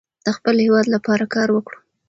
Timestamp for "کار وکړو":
1.35-1.77